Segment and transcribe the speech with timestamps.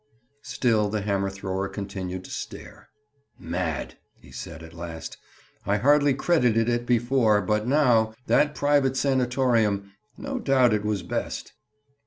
[0.41, 2.89] Still the hammer thrower continued to stare.
[3.37, 5.17] "Mad!" he said at last.
[5.63, 11.53] "I hardly credited it before, but now—That private sanatorium!—No doubt, it was best."